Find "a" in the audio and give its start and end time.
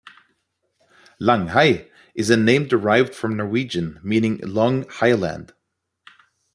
2.31-2.35